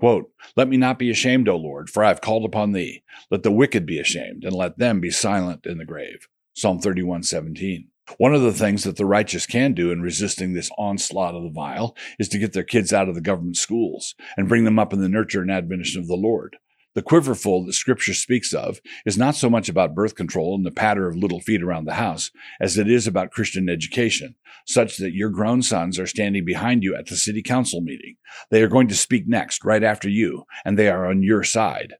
Quote, 0.00 0.32
Let 0.56 0.68
me 0.68 0.76
not 0.76 0.98
be 0.98 1.10
ashamed, 1.10 1.48
O 1.48 1.56
Lord, 1.56 1.90
for 1.90 2.02
I 2.02 2.08
have 2.08 2.22
called 2.22 2.44
upon 2.44 2.72
thee. 2.72 3.02
Let 3.30 3.42
the 3.42 3.52
wicked 3.52 3.84
be 3.84 4.00
ashamed, 4.00 4.44
and 4.44 4.54
let 4.54 4.78
them 4.78 4.98
be 4.98 5.10
silent 5.10 5.66
in 5.66 5.76
the 5.76 5.84
grave. 5.84 6.26
Psalm 6.54 6.80
31, 6.80 7.22
17. 7.22 7.89
One 8.18 8.34
of 8.34 8.42
the 8.42 8.52
things 8.52 8.84
that 8.84 8.96
the 8.96 9.06
righteous 9.06 9.46
can 9.46 9.72
do 9.72 9.90
in 9.90 10.02
resisting 10.02 10.52
this 10.52 10.70
onslaught 10.78 11.34
of 11.34 11.42
the 11.42 11.50
vile 11.50 11.96
is 12.18 12.28
to 12.30 12.38
get 12.38 12.52
their 12.52 12.64
kids 12.64 12.92
out 12.92 13.08
of 13.08 13.14
the 13.14 13.20
government 13.20 13.56
schools 13.56 14.14
and 14.36 14.48
bring 14.48 14.64
them 14.64 14.78
up 14.78 14.92
in 14.92 15.00
the 15.00 15.08
nurture 15.08 15.42
and 15.42 15.50
admonition 15.50 16.00
of 16.00 16.08
the 16.08 16.16
Lord. 16.16 16.56
The 16.94 17.02
quiverful 17.02 17.64
that 17.66 17.72
scripture 17.74 18.14
speaks 18.14 18.52
of 18.52 18.80
is 19.06 19.16
not 19.16 19.36
so 19.36 19.48
much 19.48 19.68
about 19.68 19.94
birth 19.94 20.16
control 20.16 20.56
and 20.56 20.66
the 20.66 20.72
patter 20.72 21.08
of 21.08 21.16
little 21.16 21.40
feet 21.40 21.62
around 21.62 21.84
the 21.84 21.94
house 21.94 22.32
as 22.60 22.76
it 22.76 22.90
is 22.90 23.06
about 23.06 23.30
Christian 23.30 23.68
education, 23.68 24.34
such 24.66 24.96
that 24.96 25.14
your 25.14 25.30
grown 25.30 25.62
sons 25.62 26.00
are 26.00 26.06
standing 26.06 26.44
behind 26.44 26.82
you 26.82 26.96
at 26.96 27.06
the 27.06 27.16
city 27.16 27.42
council 27.42 27.80
meeting. 27.80 28.16
They 28.50 28.60
are 28.62 28.68
going 28.68 28.88
to 28.88 28.96
speak 28.96 29.28
next, 29.28 29.64
right 29.64 29.84
after 29.84 30.08
you, 30.08 30.44
and 30.64 30.76
they 30.76 30.88
are 30.88 31.06
on 31.06 31.22
your 31.22 31.44
side. 31.44 31.94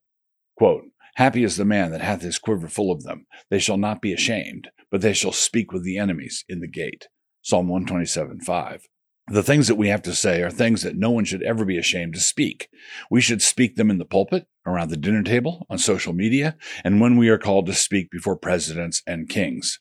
Quote, 0.57 0.83
Happy 1.15 1.45
is 1.45 1.57
the 1.57 1.65
man 1.65 1.93
that 1.93 2.01
hath 2.01 2.23
his 2.23 2.39
quiver 2.39 2.67
full 2.67 2.91
of 2.91 3.05
them. 3.05 3.27
They 3.49 3.59
shall 3.61 3.77
not 3.77 4.03
be 4.03 4.13
ashamed, 4.13 4.71
but 4.91 5.01
they 5.01 5.13
shall 5.13 5.33
speak 5.33 5.73
with 5.73 5.85
the 5.85 5.99
enemies 5.99 6.45
in 6.49 6.61
the 6.61 6.69
gate. 6.69 7.09
Psalm 7.43 7.69
127, 7.69 8.41
5. 8.41 8.87
The 9.29 9.43
things 9.43 9.69
that 9.69 9.77
we 9.77 9.89
have 9.89 10.03
to 10.03 10.15
say 10.15 10.43
are 10.43 10.51
things 10.51 10.83
that 10.83 10.97
no 10.97 11.11
one 11.11 11.25
should 11.25 11.43
ever 11.43 11.65
be 11.65 11.79
ashamed 11.79 12.15
to 12.15 12.21
speak. 12.21 12.69
We 13.11 13.21
should 13.21 13.41
speak 13.41 13.77
them 13.77 13.89
in 13.89 13.99
the 13.99 14.05
pulpit, 14.05 14.47
around 14.67 14.91
the 14.91 14.97
dinner 14.97 15.23
table, 15.23 15.67
on 15.71 15.79
social 15.79 16.13
media, 16.13 16.57
and 16.83 17.01
when 17.01 17.17
we 17.17 17.29
are 17.29 17.39
called 17.39 17.67
to 17.67 17.75
speak 17.75 18.11
before 18.11 18.37
presidents 18.37 19.03
and 19.07 19.29
kings. 19.29 19.79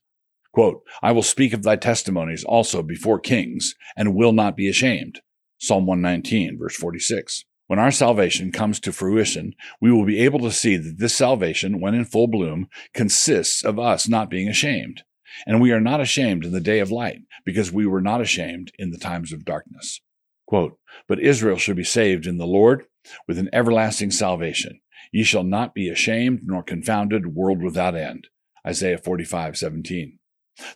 Quote, 0.53 0.81
I 1.01 1.11
will 1.11 1.23
speak 1.23 1.53
of 1.53 1.63
thy 1.63 1.77
testimonies 1.77 2.43
also 2.43 2.83
before 2.83 3.19
kings, 3.19 3.73
and 3.97 4.15
will 4.15 4.33
not 4.33 4.55
be 4.55 4.69
ashamed. 4.69 5.21
Psalm 5.57 5.85
119, 5.85 6.57
verse 6.59 6.75
46. 6.75 7.43
When 7.69 7.77
our 7.77 7.91
salvation 7.91 8.51
comes 8.51 8.79
to 8.79 8.91
fruition, 8.91 9.53
we 9.79 9.91
will 9.91 10.03
be 10.03 10.21
able 10.21 10.39
to 10.39 10.51
see 10.51 10.75
that 10.75 10.97
this 10.97 11.13
salvation, 11.13 11.79
when 11.79 11.93
in 11.93 12.03
full 12.03 12.25
bloom, 12.25 12.67
consists 12.95 13.63
of 13.63 13.77
us 13.77 14.07
not 14.07 14.27
being 14.27 14.49
ashamed. 14.49 15.03
And 15.45 15.61
we 15.61 15.71
are 15.71 15.79
not 15.79 16.01
ashamed 16.01 16.45
in 16.45 16.51
the 16.51 16.59
day 16.59 16.79
of 16.79 16.89
light, 16.89 17.19
because 17.45 17.71
we 17.71 17.85
were 17.85 18.01
not 18.01 18.21
ashamed 18.21 18.71
in 18.79 18.89
the 18.89 18.97
times 18.97 19.31
of 19.31 19.45
darkness. 19.45 20.01
Quote, 20.47 20.79
but 21.07 21.19
Israel 21.19 21.57
shall 21.57 21.75
be 21.75 21.83
saved 21.83 22.25
in 22.25 22.39
the 22.39 22.47
Lord 22.47 22.87
with 23.27 23.37
an 23.37 23.51
everlasting 23.53 24.09
salvation. 24.09 24.81
Ye 25.11 25.21
shall 25.21 25.43
not 25.43 25.75
be 25.75 25.89
ashamed 25.89 26.39
nor 26.45 26.63
confounded, 26.63 27.35
world 27.35 27.61
without 27.61 27.95
end. 27.95 28.29
Isaiah 28.65 28.97
45, 28.97 29.57
17. 29.57 30.18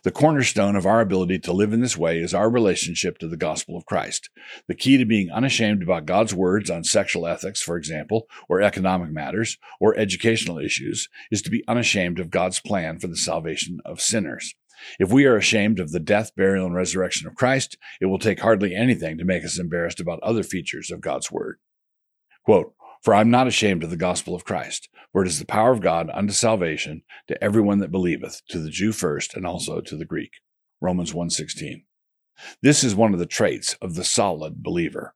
The 0.02 0.10
cornerstone 0.10 0.76
of 0.76 0.86
our 0.86 1.00
ability 1.00 1.38
to 1.40 1.52
live 1.52 1.72
in 1.72 1.80
this 1.80 1.96
way 1.96 2.18
is 2.18 2.34
our 2.34 2.50
relationship 2.50 3.18
to 3.18 3.28
the 3.28 3.36
gospel 3.36 3.76
of 3.76 3.86
Christ. 3.86 4.30
The 4.68 4.74
key 4.74 4.96
to 4.98 5.04
being 5.04 5.30
unashamed 5.30 5.82
about 5.82 6.06
God's 6.06 6.34
words 6.34 6.70
on 6.70 6.84
sexual 6.84 7.26
ethics, 7.26 7.62
for 7.62 7.76
example, 7.76 8.28
or 8.48 8.60
economic 8.60 9.10
matters, 9.10 9.58
or 9.80 9.96
educational 9.96 10.58
issues, 10.58 11.08
is 11.30 11.42
to 11.42 11.50
be 11.50 11.64
unashamed 11.68 12.18
of 12.18 12.30
God's 12.30 12.60
plan 12.60 12.98
for 12.98 13.06
the 13.06 13.16
salvation 13.16 13.80
of 13.84 14.00
sinners. 14.00 14.54
If 14.98 15.12
we 15.12 15.24
are 15.24 15.36
ashamed 15.36 15.80
of 15.80 15.92
the 15.92 16.00
death, 16.00 16.34
burial, 16.34 16.66
and 16.66 16.74
resurrection 16.74 17.26
of 17.26 17.34
Christ, 17.34 17.78
it 18.00 18.06
will 18.06 18.18
take 18.18 18.40
hardly 18.40 18.74
anything 18.74 19.18
to 19.18 19.24
make 19.24 19.44
us 19.44 19.58
embarrassed 19.58 20.00
about 20.00 20.20
other 20.22 20.42
features 20.42 20.90
of 20.90 21.00
God's 21.00 21.30
word. 21.30 21.58
Quote, 22.44 22.74
for 23.04 23.14
I'm 23.14 23.30
not 23.30 23.46
ashamed 23.46 23.84
of 23.84 23.90
the 23.90 23.98
gospel 23.98 24.34
of 24.34 24.46
Christ, 24.46 24.88
for 25.12 25.22
it 25.22 25.28
is 25.28 25.38
the 25.38 25.44
power 25.44 25.70
of 25.72 25.82
God 25.82 26.10
unto 26.14 26.32
salvation 26.32 27.02
to 27.28 27.44
everyone 27.44 27.78
that 27.80 27.90
believeth, 27.90 28.40
to 28.48 28.58
the 28.58 28.70
Jew 28.70 28.92
first, 28.92 29.36
and 29.36 29.46
also 29.46 29.82
to 29.82 29.94
the 29.94 30.06
Greek. 30.06 30.40
Romans 30.80 31.12
1.16. 31.12 31.84
This 32.62 32.82
is 32.82 32.94
one 32.94 33.12
of 33.12 33.20
the 33.20 33.26
traits 33.26 33.74
of 33.82 33.94
the 33.94 34.04
solid 34.04 34.62
believer. 34.62 35.14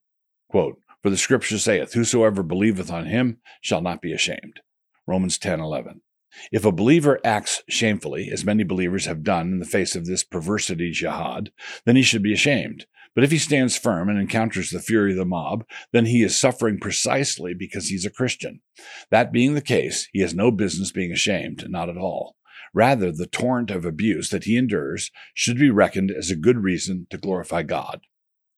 Quote, 0.50 0.82
For 1.02 1.08
the 1.08 1.16
scripture 1.16 1.58
saith, 1.58 1.94
Whosoever 1.94 2.42
believeth 2.42 2.92
on 2.92 3.06
him 3.06 3.38
shall 3.62 3.80
not 3.80 4.02
be 4.02 4.12
ashamed. 4.12 4.60
Romans 5.06 5.38
10.11. 5.38 6.00
If 6.52 6.66
a 6.66 6.72
believer 6.72 7.18
acts 7.24 7.62
shamefully, 7.70 8.30
as 8.30 8.44
many 8.44 8.64
believers 8.64 9.06
have 9.06 9.24
done 9.24 9.50
in 9.52 9.58
the 9.60 9.64
face 9.64 9.96
of 9.96 10.04
this 10.04 10.24
perversity 10.24 10.90
jihad, 10.90 11.52
then 11.86 11.96
he 11.96 12.02
should 12.02 12.22
be 12.22 12.34
ashamed, 12.34 12.84
but 13.14 13.24
if 13.24 13.30
he 13.30 13.38
stands 13.38 13.76
firm 13.76 14.08
and 14.08 14.18
encounters 14.18 14.70
the 14.70 14.80
fury 14.80 15.12
of 15.12 15.18
the 15.18 15.24
mob, 15.24 15.64
then 15.92 16.06
he 16.06 16.22
is 16.22 16.38
suffering 16.38 16.78
precisely 16.78 17.54
because 17.54 17.88
he's 17.88 18.04
a 18.04 18.10
Christian. 18.10 18.60
That 19.10 19.32
being 19.32 19.54
the 19.54 19.60
case, 19.60 20.08
he 20.12 20.20
has 20.20 20.34
no 20.34 20.50
business 20.50 20.92
being 20.92 21.12
ashamed, 21.12 21.68
not 21.68 21.88
at 21.88 21.96
all. 21.96 22.36
Rather, 22.74 23.10
the 23.10 23.26
torrent 23.26 23.70
of 23.70 23.84
abuse 23.84 24.30
that 24.30 24.44
he 24.44 24.56
endures 24.56 25.10
should 25.34 25.58
be 25.58 25.70
reckoned 25.70 26.10
as 26.10 26.30
a 26.30 26.36
good 26.36 26.62
reason 26.62 27.06
to 27.10 27.18
glorify 27.18 27.62
God. 27.62 28.00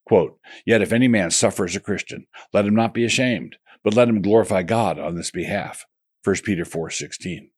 Quote, 0.05 0.39
Yet 0.67 0.83
if 0.83 0.93
any 0.93 1.09
man 1.09 1.31
suffer 1.31 1.65
as 1.65 1.77
a 1.77 1.81
Christian, 1.81 2.27
let 2.53 2.67
him 2.67 2.75
not 2.75 2.95
be 2.95 3.05
ashamed, 3.05 3.57
but 3.85 3.95
let 3.95 4.09
him 4.09 4.23
glorify 4.23 4.63
God 4.63 4.99
on 4.99 5.15
this 5.15 5.31
behalf. 5.31 5.87
1 6.25 6.37
Peter 6.45 6.65
4:16. 6.65 7.51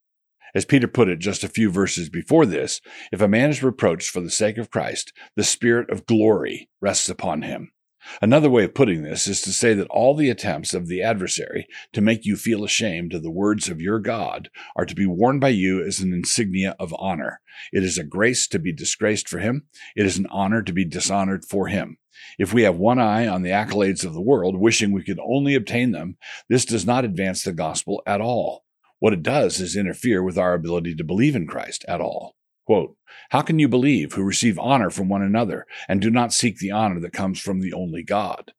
As 0.55 0.65
Peter 0.65 0.89
put 0.89 1.09
it 1.09 1.19
just 1.19 1.45
a 1.45 1.49
few 1.49 1.71
verses 1.71 2.09
before 2.09 2.45
this, 2.45 2.81
if 3.11 3.21
a 3.21 3.29
man 3.29 3.51
is 3.51 3.63
reproached 3.63 4.11
for 4.11 4.21
the 4.21 4.31
sake 4.31 4.59
of 4.59 4.71
Christ, 4.71 5.13
the 5.35 5.45
spirit 5.45 5.89
of 5.91 6.07
glory 6.07 6.69
rests 6.81 7.09
upon 7.09 7.43
him. 7.43 7.73
Another 8.21 8.51
way 8.51 8.65
of 8.65 8.75
putting 8.75 9.03
this 9.03 9.27
is 9.27 9.41
to 9.43 9.53
say 9.53 9.75
that 9.75 9.87
all 9.87 10.15
the 10.15 10.29
attempts 10.29 10.75
of 10.75 10.89
the 10.89 11.03
adversary 11.03 11.69
to 11.93 12.01
make 12.01 12.25
you 12.25 12.37
feel 12.37 12.65
ashamed 12.65 13.15
of 13.15 13.23
the 13.23 13.31
words 13.31 13.69
of 13.69 13.81
your 13.81 14.01
God 14.01 14.51
are 14.75 14.85
to 14.85 14.95
be 14.95 15.07
worn 15.07 15.39
by 15.39 15.51
you 15.51 15.83
as 15.83 16.01
an 16.01 16.13
insignia 16.13 16.75
of 16.81 16.95
honor. 16.99 17.41
It 17.73 17.85
is 17.85 17.99
a 17.99 18.05
grace 18.05 18.49
to 18.49 18.59
be 18.59 18.73
disgraced 18.73 19.29
for 19.29 19.39
him. 19.39 19.69
It 19.95 20.05
is 20.05 20.19
an 20.19 20.27
honor 20.31 20.63
to 20.63 20.73
be 20.73 20.85
dishonored 20.85 21.45
for 21.45 21.69
him. 21.69 21.97
If 22.39 22.53
we 22.53 22.63
have 22.63 22.77
one 22.77 22.99
eye 22.99 23.27
on 23.27 23.43
the 23.43 23.51
accolades 23.51 24.05
of 24.05 24.15
the 24.15 24.21
world, 24.21 24.57
wishing 24.57 24.93
we 24.93 25.05
could 25.05 25.21
only 25.25 25.55
obtain 25.55 25.93
them, 25.93 26.17
this 26.49 26.65
does 26.65 26.85
not 26.85 27.05
advance 27.05 27.43
the 27.43 27.53
gospel 27.53 28.03
at 28.07 28.21
all. 28.21 28.65
What 29.03 29.13
it 29.13 29.25
does 29.25 29.59
is 29.59 29.75
interfere 29.75 30.23
with 30.23 30.39
our 30.39 30.55
ability 30.55 30.95
to 30.95 31.03
believe 31.03 31.35
in 31.35 31.49
Christ 31.49 31.85
at 31.89 32.01
all. 32.01 32.37
Quote, 32.65 32.95
How 33.31 33.43
can 33.43 33.59
you 33.59 33.67
believe 33.67 34.13
who 34.13 34.23
receive 34.23 34.61
honor 34.61 34.91
from 34.91 35.09
one 35.09 35.23
another 35.23 35.67
and 35.89 36.01
do 36.01 36.09
not 36.09 36.33
seek 36.33 36.59
the 36.59 36.71
honor 36.71 37.01
that 37.01 37.13
comes 37.13 37.41
from 37.41 37.59
the 37.59 37.73
only 37.73 38.05
God? 38.05 38.53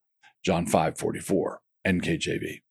John 0.43 0.65
5:44 0.65 1.59
NKJV. 1.85 2.61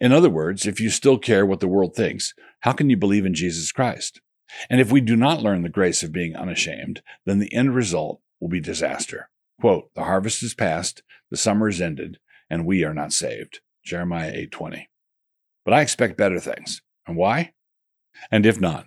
In 0.00 0.10
other 0.10 0.28
words, 0.28 0.66
if 0.66 0.80
you 0.80 0.90
still 0.90 1.16
care 1.16 1.46
what 1.46 1.60
the 1.60 1.68
world 1.68 1.94
thinks, 1.94 2.34
how 2.62 2.72
can 2.72 2.90
you 2.90 2.96
believe 2.96 3.24
in 3.24 3.34
Jesus 3.34 3.70
Christ? 3.70 4.20
And 4.68 4.80
if 4.80 4.90
we 4.90 5.00
do 5.00 5.14
not 5.14 5.42
learn 5.42 5.62
the 5.62 5.68
grace 5.68 6.02
of 6.02 6.10
being 6.10 6.34
unashamed, 6.34 7.02
then 7.24 7.38
the 7.38 7.54
end 7.54 7.72
result 7.76 8.20
will 8.40 8.48
be 8.48 8.58
disaster. 8.58 9.30
Quote, 9.60 9.94
the 9.94 10.02
harvest 10.02 10.42
is 10.42 10.54
past, 10.54 11.04
the 11.30 11.36
summer 11.36 11.68
is 11.68 11.80
ended, 11.80 12.18
and 12.50 12.66
we 12.66 12.82
are 12.82 12.92
not 12.92 13.12
saved. 13.12 13.60
Jeremiah 13.84 14.32
8:20. 14.34 14.88
But 15.64 15.72
I 15.72 15.82
expect 15.82 16.16
better 16.16 16.40
things. 16.40 16.82
And 17.06 17.16
why? 17.16 17.52
And 18.30 18.46
if 18.46 18.60
not, 18.60 18.86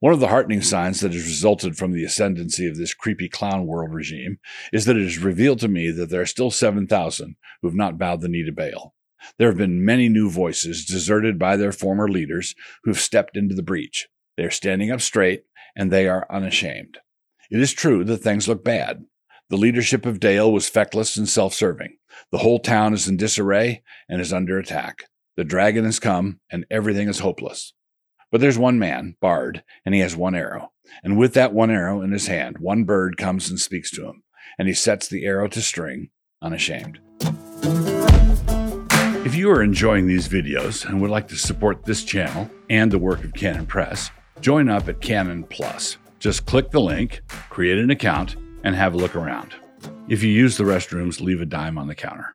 one 0.00 0.12
of 0.12 0.20
the 0.20 0.28
heartening 0.28 0.62
signs 0.62 1.00
that 1.00 1.12
has 1.12 1.26
resulted 1.26 1.76
from 1.76 1.92
the 1.92 2.04
ascendancy 2.04 2.68
of 2.68 2.76
this 2.76 2.94
creepy 2.94 3.28
clown 3.28 3.66
world 3.66 3.92
regime 3.92 4.38
is 4.72 4.84
that 4.84 4.96
it 4.96 5.04
has 5.04 5.18
revealed 5.18 5.60
to 5.60 5.68
me 5.68 5.90
that 5.90 6.10
there 6.10 6.20
are 6.20 6.26
still 6.26 6.50
7,000 6.50 7.36
who 7.60 7.68
have 7.68 7.76
not 7.76 7.98
bowed 7.98 8.20
the 8.20 8.28
knee 8.28 8.44
to 8.44 8.52
Baal. 8.52 8.94
There 9.38 9.48
have 9.48 9.58
been 9.58 9.84
many 9.84 10.08
new 10.08 10.30
voices 10.30 10.84
deserted 10.84 11.38
by 11.38 11.56
their 11.56 11.72
former 11.72 12.08
leaders 12.08 12.54
who 12.84 12.90
have 12.90 13.00
stepped 13.00 13.36
into 13.36 13.54
the 13.54 13.62
breach. 13.62 14.08
They 14.36 14.44
are 14.44 14.50
standing 14.50 14.90
up 14.90 15.00
straight 15.00 15.44
and 15.76 15.90
they 15.90 16.08
are 16.08 16.26
unashamed. 16.30 16.98
It 17.50 17.60
is 17.60 17.72
true 17.72 18.04
that 18.04 18.18
things 18.18 18.46
look 18.46 18.64
bad. 18.64 19.04
The 19.50 19.56
leadership 19.56 20.04
of 20.06 20.20
Dale 20.20 20.52
was 20.52 20.68
feckless 20.68 21.16
and 21.16 21.28
self 21.28 21.54
serving. 21.54 21.96
The 22.30 22.38
whole 22.38 22.58
town 22.58 22.94
is 22.94 23.08
in 23.08 23.16
disarray 23.16 23.82
and 24.08 24.20
is 24.20 24.32
under 24.32 24.58
attack. 24.58 25.04
The 25.38 25.44
dragon 25.44 25.84
has 25.84 26.00
come, 26.00 26.40
and 26.50 26.66
everything 26.68 27.08
is 27.08 27.20
hopeless. 27.20 27.72
But 28.32 28.40
there's 28.40 28.58
one 28.58 28.80
man, 28.80 29.14
Bard, 29.20 29.62
and 29.86 29.94
he 29.94 30.00
has 30.00 30.16
one 30.16 30.34
arrow. 30.34 30.72
And 31.04 31.16
with 31.16 31.34
that 31.34 31.52
one 31.52 31.70
arrow 31.70 32.02
in 32.02 32.10
his 32.10 32.26
hand, 32.26 32.58
one 32.58 32.82
bird 32.82 33.16
comes 33.16 33.48
and 33.48 33.60
speaks 33.60 33.92
to 33.92 34.08
him, 34.08 34.24
and 34.58 34.66
he 34.66 34.74
sets 34.74 35.06
the 35.06 35.24
arrow 35.24 35.46
to 35.46 35.62
string, 35.62 36.10
unashamed. 36.42 36.98
If 39.24 39.36
you 39.36 39.48
are 39.52 39.62
enjoying 39.62 40.08
these 40.08 40.26
videos 40.26 40.84
and 40.84 41.00
would 41.00 41.10
like 41.12 41.28
to 41.28 41.36
support 41.36 41.84
this 41.84 42.02
channel 42.02 42.50
and 42.68 42.90
the 42.90 42.98
work 42.98 43.22
of 43.22 43.32
Canon 43.32 43.66
Press, 43.66 44.10
join 44.40 44.68
up 44.68 44.88
at 44.88 45.00
Canon 45.00 45.44
Plus. 45.44 45.98
Just 46.18 46.46
click 46.46 46.72
the 46.72 46.80
link, 46.80 47.20
create 47.48 47.78
an 47.78 47.90
account, 47.90 48.34
and 48.64 48.74
have 48.74 48.92
a 48.92 48.98
look 48.98 49.14
around. 49.14 49.54
If 50.08 50.24
you 50.24 50.30
use 50.30 50.56
the 50.56 50.64
restrooms, 50.64 51.20
leave 51.20 51.40
a 51.40 51.46
dime 51.46 51.78
on 51.78 51.86
the 51.86 51.94
counter. 51.94 52.34